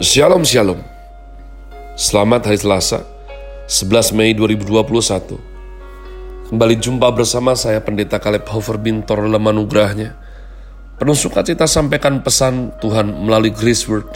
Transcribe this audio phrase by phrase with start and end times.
[0.00, 0.80] Shalom Shalom.
[1.92, 3.04] Selamat hari Selasa
[3.68, 5.36] 11 Mei 2021
[6.48, 10.16] Kembali jumpa bersama saya Pendeta Kaleb Hofer Bintor dalam anugerahnya.
[10.96, 14.08] Penuh sukacita sampaikan pesan Tuhan melalui Grace Word.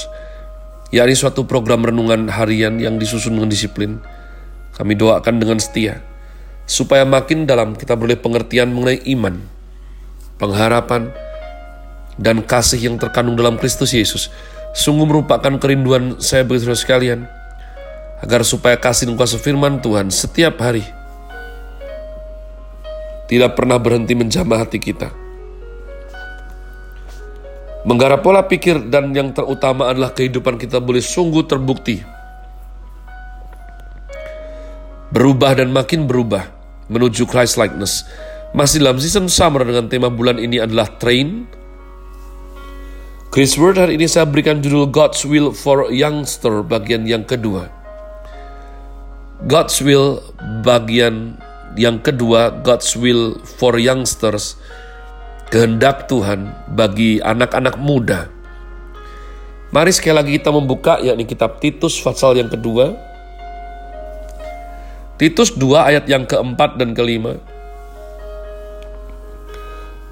[0.88, 4.00] Yakni suatu program renungan harian yang disusun dengan disiplin.
[4.80, 6.00] Kami doakan dengan setia
[6.64, 9.36] supaya makin dalam kita boleh pengertian mengenai iman
[10.40, 11.12] pengharapan
[12.16, 14.32] dan kasih yang terkandung dalam Kristus Yesus
[14.74, 17.20] Sungguh merupakan kerinduan saya bagi saudara sekalian,
[18.18, 20.82] agar supaya kasih dan kuasa firman Tuhan setiap hari
[23.30, 25.08] tidak pernah berhenti menjamah hati kita.
[27.84, 32.00] Menggarap pola pikir dan yang terutama adalah kehidupan kita boleh sungguh terbukti.
[35.12, 36.48] Berubah dan makin berubah
[36.88, 38.08] menuju Christ likeness.
[38.56, 41.44] Masih dalam season summer dengan tema bulan ini adalah train,
[43.34, 47.66] Chris Word hari ini saya berikan judul God's Will for Youngster bagian yang kedua.
[49.50, 50.22] God's Will
[50.62, 51.42] bagian
[51.74, 54.54] yang kedua, God's Will for Youngsters,
[55.50, 58.30] kehendak Tuhan bagi anak-anak muda.
[59.74, 62.94] Mari sekali lagi kita membuka yakni kitab Titus pasal yang kedua.
[65.18, 67.42] Titus 2 ayat yang keempat dan kelima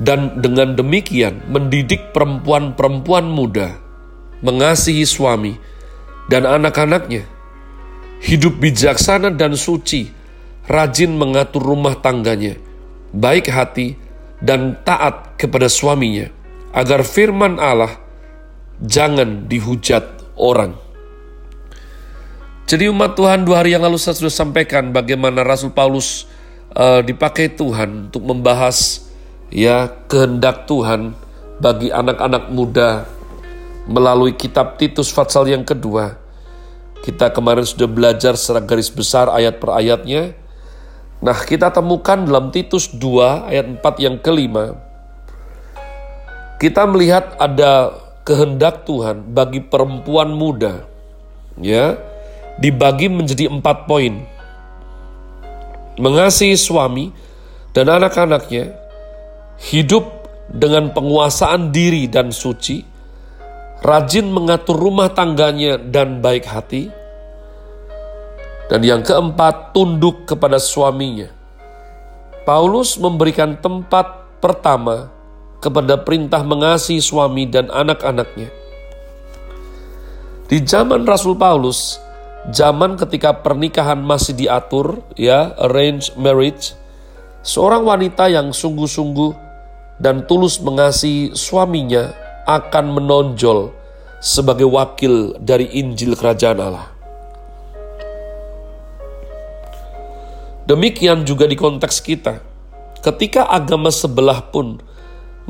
[0.03, 3.79] dan dengan demikian mendidik perempuan-perempuan muda
[4.43, 5.55] mengasihi suami
[6.27, 7.25] dan anak-anaknya,
[8.27, 10.11] hidup bijaksana dan suci,
[10.67, 12.59] rajin mengatur rumah tangganya,
[13.15, 13.95] baik hati
[14.43, 16.27] dan taat kepada suaminya,
[16.75, 17.95] agar firman Allah
[18.83, 20.75] jangan dihujat orang.
[22.67, 26.25] Jadi umat Tuhan dua hari yang lalu saya sudah sampaikan bagaimana Rasul Paulus
[26.73, 29.12] uh, dipakai Tuhan untuk membahas
[29.53, 31.13] ya kehendak Tuhan
[31.61, 33.05] bagi anak-anak muda
[33.87, 36.17] melalui kitab Titus Fatsal yang kedua.
[37.05, 40.33] Kita kemarin sudah belajar secara garis besar ayat per ayatnya.
[41.23, 44.75] Nah, kita temukan dalam Titus 2 ayat 4 yang kelima.
[46.59, 50.87] Kita melihat ada kehendak Tuhan bagi perempuan muda.
[51.59, 51.99] Ya,
[52.59, 54.23] dibagi menjadi empat poin.
[55.99, 57.11] Mengasihi suami
[57.75, 58.82] dan anak-anaknya,
[59.61, 62.85] hidup dengan penguasaan diri dan suci,
[63.83, 66.93] rajin mengatur rumah tangganya dan baik hati,
[68.73, 71.29] dan yang keempat, tunduk kepada suaminya.
[72.49, 75.13] Paulus memberikan tempat pertama
[75.63, 78.51] kepada perintah mengasihi suami dan anak-anaknya.
[80.51, 82.03] Di zaman Rasul Paulus,
[82.51, 86.75] zaman ketika pernikahan masih diatur, ya, arranged marriage,
[87.43, 89.35] seorang wanita yang sungguh-sungguh
[89.99, 92.15] dan tulus mengasihi suaminya
[92.47, 93.71] akan menonjol
[94.23, 96.87] sebagai wakil dari Injil Kerajaan Allah.
[100.67, 102.39] Demikian juga di konteks kita.
[103.03, 104.79] Ketika agama sebelah pun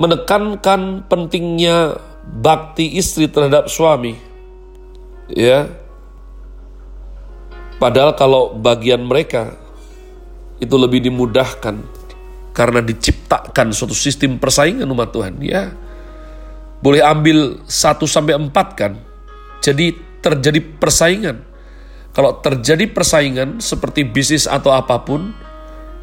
[0.01, 4.17] menekankan pentingnya bakti istri terhadap suami,
[5.29, 5.69] ya.
[7.77, 9.62] Padahal kalau bagian mereka
[10.63, 11.83] itu lebih dimudahkan
[12.55, 15.43] karena diciptakan suatu sistem persaingan umat Tuhan.
[15.43, 15.75] Ya,
[16.79, 18.95] boleh ambil 1 sampai 4 kan.
[19.59, 21.43] Jadi terjadi persaingan.
[22.15, 25.35] Kalau terjadi persaingan seperti bisnis atau apa pun,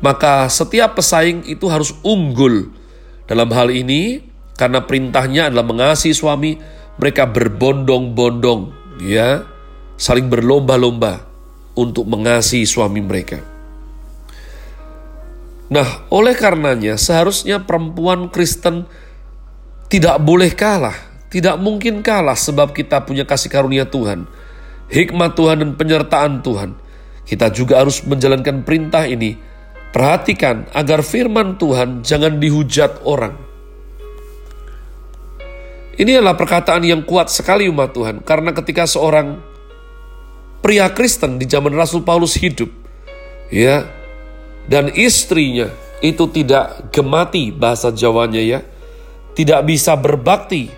[0.03, 2.75] maka setiap pesaing itu harus unggul.
[3.29, 4.25] Dalam hal ini,
[4.57, 6.57] karena perintahnya adalah mengasihi suami,
[6.97, 8.73] mereka berbondong-bondong,
[9.05, 9.45] ya,
[10.01, 11.29] saling berlomba-lomba
[11.77, 13.48] untuk mengasihi suami mereka.
[15.69, 18.89] Nah, oleh karenanya seharusnya perempuan Kristen
[19.85, 20.97] tidak boleh kalah,
[21.29, 24.25] tidak mungkin kalah sebab kita punya kasih karunia Tuhan,
[24.89, 26.73] hikmat Tuhan dan penyertaan Tuhan.
[27.21, 29.37] Kita juga harus menjalankan perintah ini.
[29.89, 33.37] Perhatikan agar firman Tuhan jangan dihujat orang.
[35.97, 39.41] Ini adalah perkataan yang kuat sekali umat Tuhan, karena ketika seorang
[40.61, 42.71] pria Kristen di zaman Rasul Paulus hidup,
[43.51, 43.83] ya,
[44.69, 48.59] dan istrinya itu tidak gemati bahasa Jawanya ya,
[49.33, 50.69] tidak bisa berbakti.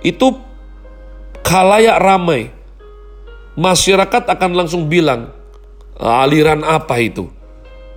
[0.00, 0.40] Itu
[1.44, 2.48] kalayak ramai.
[3.56, 5.28] Masyarakat akan langsung bilang,
[6.00, 7.28] aliran apa itu?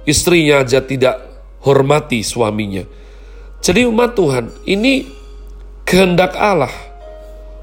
[0.04, 1.19] Istrinya aja tidak
[1.63, 2.84] hormati suaminya.
[3.60, 5.04] Jadi umat Tuhan, ini
[5.84, 6.72] kehendak Allah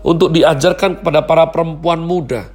[0.04, 2.48] untuk diajarkan kepada para perempuan muda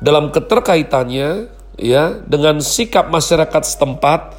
[0.00, 4.34] dalam keterkaitannya ya dengan sikap masyarakat setempat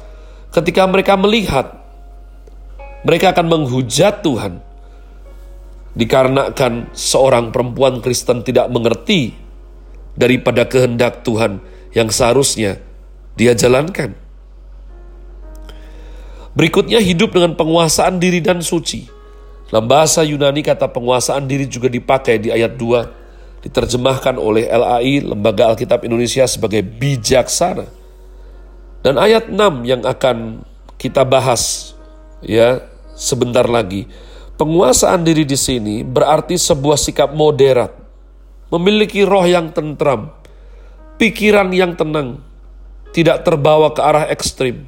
[0.52, 1.80] ketika mereka melihat
[3.02, 4.68] mereka akan menghujat Tuhan.
[5.90, 9.34] dikarenakan seorang perempuan Kristen tidak mengerti
[10.14, 11.58] daripada kehendak Tuhan
[11.90, 12.78] yang seharusnya
[13.34, 14.14] dia jalankan.
[16.54, 19.10] Berikutnya hidup dengan penguasaan diri dan suci.
[19.66, 23.19] Dalam bahasa Yunani kata penguasaan diri juga dipakai di ayat 2
[23.60, 27.86] diterjemahkan oleh LAI Lembaga Alkitab Indonesia sebagai bijaksana.
[29.00, 30.64] Dan ayat 6 yang akan
[31.00, 31.92] kita bahas
[32.44, 32.84] ya
[33.16, 34.08] sebentar lagi.
[34.60, 37.96] Penguasaan diri di sini berarti sebuah sikap moderat,
[38.68, 40.36] memiliki roh yang tentram,
[41.16, 42.44] pikiran yang tenang,
[43.16, 44.84] tidak terbawa ke arah ekstrim.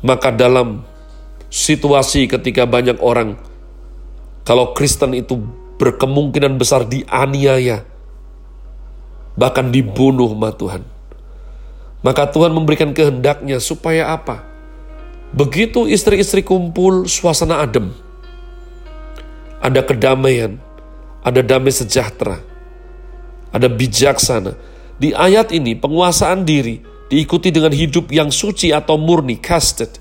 [0.00, 0.88] Maka dalam
[1.52, 3.36] situasi ketika banyak orang,
[4.48, 5.44] kalau Kristen itu
[5.80, 7.80] berkemungkinan besar dianiaya,
[9.32, 10.82] bahkan dibunuh sama Tuhan.
[12.04, 14.44] Maka Tuhan memberikan kehendaknya supaya apa?
[15.32, 17.92] Begitu istri-istri kumpul, suasana adem.
[19.60, 20.60] Ada kedamaian,
[21.24, 22.40] ada damai sejahtera,
[23.52, 24.56] ada bijaksana.
[25.00, 29.96] Di ayat ini, penguasaan diri diikuti dengan hidup yang suci atau murni, casted.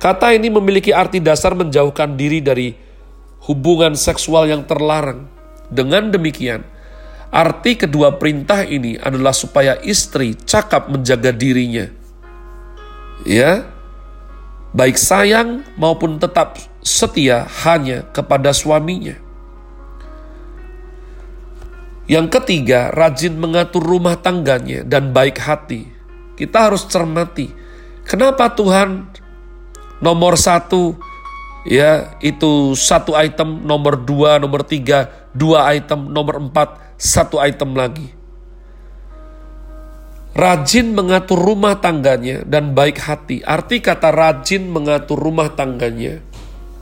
[0.00, 2.72] Kata ini memiliki arti dasar menjauhkan diri dari
[3.50, 5.26] hubungan seksual yang terlarang.
[5.66, 6.62] Dengan demikian,
[7.34, 11.90] arti kedua perintah ini adalah supaya istri cakap menjaga dirinya.
[13.26, 13.66] Ya,
[14.70, 19.18] baik sayang maupun tetap setia hanya kepada suaminya.
[22.10, 25.86] Yang ketiga, rajin mengatur rumah tangganya dan baik hati.
[26.34, 27.50] Kita harus cermati,
[28.02, 29.06] kenapa Tuhan
[30.02, 31.09] nomor satu
[31.64, 38.20] ya itu satu item, nomor dua, nomor tiga, dua item, nomor empat, satu item lagi
[40.30, 43.42] rajin mengatur rumah tangganya dan baik hati.
[43.42, 46.22] Arti kata rajin mengatur rumah tangganya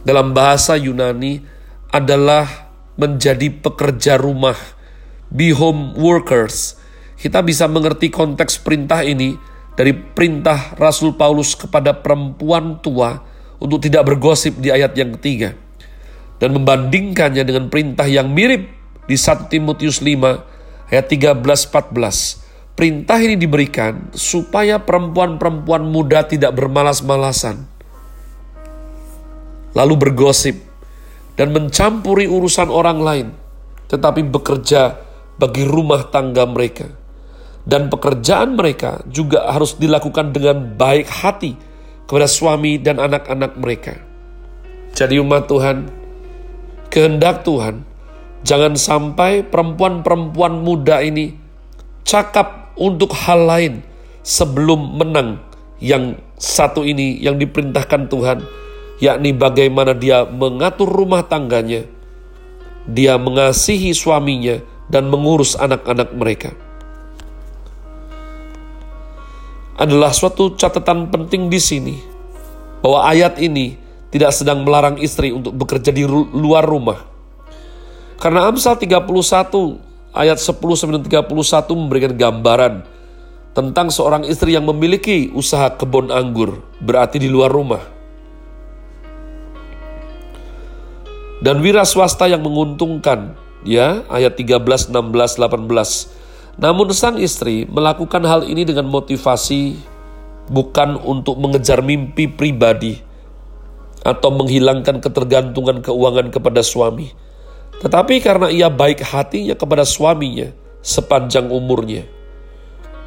[0.04, 1.42] dalam bahasa Yunani
[1.88, 4.56] adalah menjadi pekerja rumah,
[5.32, 6.76] be home workers.
[7.18, 9.34] Kita bisa mengerti konteks perintah ini
[9.74, 13.18] dari perintah Rasul Paulus kepada perempuan tua
[13.58, 15.54] untuk tidak bergosip di ayat yang ketiga.
[16.38, 18.70] Dan membandingkannya dengan perintah yang mirip
[19.10, 27.66] di 1 Timotius 5 ayat 13 14 Perintah ini diberikan supaya perempuan-perempuan muda tidak bermalas-malasan,
[29.74, 30.62] lalu bergosip
[31.34, 33.28] dan mencampuri urusan orang lain,
[33.90, 34.94] tetapi bekerja
[35.42, 36.86] bagi rumah tangga mereka.
[37.66, 41.58] Dan pekerjaan mereka juga harus dilakukan dengan baik hati
[42.08, 44.00] kepada suami dan anak-anak mereka.
[44.96, 45.84] Jadi umat Tuhan,
[46.88, 47.84] kehendak Tuhan,
[48.42, 51.36] jangan sampai perempuan-perempuan muda ini
[52.08, 53.74] cakap untuk hal lain
[54.24, 55.44] sebelum menang
[55.84, 58.38] yang satu ini yang diperintahkan Tuhan,
[59.04, 61.84] yakni bagaimana dia mengatur rumah tangganya,
[62.88, 64.58] dia mengasihi suaminya,
[64.88, 66.56] dan mengurus anak-anak mereka.
[69.78, 71.96] Adalah suatu catatan penting di sini
[72.82, 73.78] bahwa ayat ini
[74.10, 76.02] tidak sedang melarang istri untuk bekerja di
[76.34, 76.98] luar rumah.
[78.18, 79.06] Karena Amsal 31
[80.10, 81.30] ayat 10 sampai 31
[81.78, 82.74] memberikan gambaran
[83.54, 87.82] tentang seorang istri yang memiliki usaha kebun anggur, berarti di luar rumah.
[91.38, 96.17] Dan wira swasta yang menguntungkan, ya, ayat 13, 16, 18.
[96.58, 99.78] Namun sang istri melakukan hal ini dengan motivasi
[100.50, 102.98] bukan untuk mengejar mimpi pribadi
[104.02, 107.14] atau menghilangkan ketergantungan keuangan kepada suami
[107.78, 110.50] tetapi karena ia baik hatinya kepada suaminya
[110.82, 112.06] sepanjang umurnya.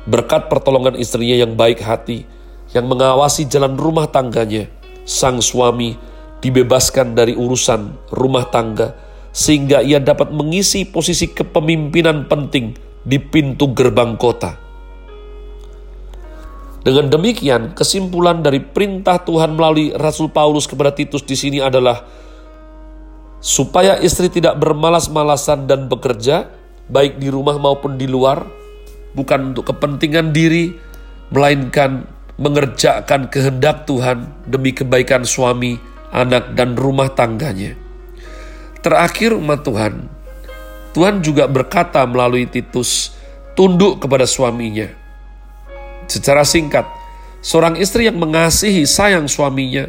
[0.08, 2.24] Berkat pertolongan istrinya yang baik hati,
[2.72, 4.72] yang mengawasi jalan rumah tangganya,
[5.04, 6.00] sang suami
[6.42, 8.96] dibebaskan dari urusan rumah tangga,
[9.36, 14.58] sehingga ia dapat mengisi posisi kepemimpinan penting di pintu gerbang kota.
[16.82, 22.02] Dengan demikian, kesimpulan dari perintah Tuhan melalui Rasul Paulus kepada Titus di sini adalah
[23.38, 26.50] supaya istri tidak bermalas-malasan dan bekerja,
[26.90, 28.42] baik di rumah maupun di luar,
[29.14, 30.74] bukan untuk kepentingan diri,
[31.30, 32.10] melainkan
[32.42, 35.78] mengerjakan kehendak Tuhan demi kebaikan suami,
[36.10, 37.78] anak, dan rumah tangganya.
[38.82, 40.10] Terakhir umat Tuhan,
[40.92, 43.16] Tuhan juga berkata melalui Titus,
[43.56, 44.92] tunduk kepada suaminya.
[46.12, 46.84] Secara singkat,
[47.40, 49.88] seorang istri yang mengasihi sayang suaminya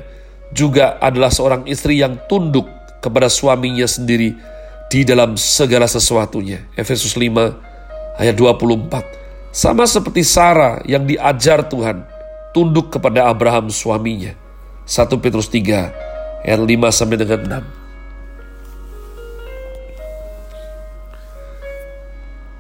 [0.55, 2.71] juga adalah seorang istri yang tunduk
[3.03, 4.39] kepada suaminya sendiri
[4.87, 6.71] di dalam segala sesuatunya.
[6.79, 9.51] Efesus 5 ayat 24.
[9.53, 12.07] Sama seperti Sarah yang diajar Tuhan
[12.55, 14.37] tunduk kepada Abraham suaminya.
[14.87, 17.82] 1 Petrus 3 ayat 5 sampai dengan 6.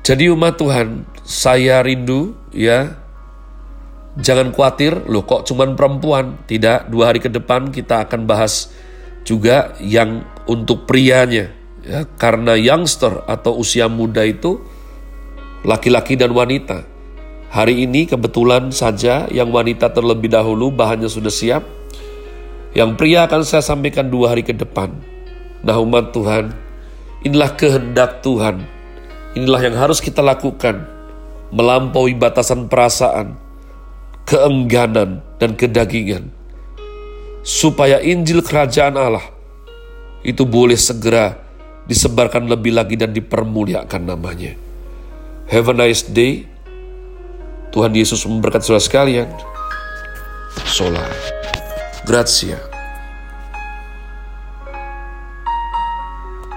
[0.02, 2.98] Jadi umat Tuhan, saya rindu ya.
[4.18, 6.42] Jangan khawatir, loh kok cuman perempuan?
[6.44, 8.74] Tidak, dua hari ke depan kita akan bahas
[9.22, 11.54] juga yang untuk prianya.
[11.86, 14.58] Ya, karena youngster atau usia muda itu
[15.62, 16.82] laki-laki dan wanita.
[17.54, 21.62] Hari ini kebetulan saja yang wanita terlebih dahulu bahannya sudah siap.
[22.74, 24.90] Yang pria akan saya sampaikan dua hari ke depan.
[25.62, 26.50] Nah umat Tuhan,
[27.22, 28.71] inilah kehendak Tuhan.
[29.32, 30.84] Inilah yang harus kita lakukan.
[31.52, 33.36] Melampaui batasan perasaan,
[34.24, 36.32] keengganan, dan kedagingan.
[37.44, 39.26] Supaya Injil Kerajaan Allah
[40.24, 41.34] itu boleh segera
[41.84, 44.54] disebarkan lebih lagi dan dipermuliakan namanya.
[45.50, 46.48] Have a nice day.
[47.74, 49.28] Tuhan Yesus memberkati saudara sekalian.
[50.64, 51.04] Sola.
[52.08, 52.71] Grazie.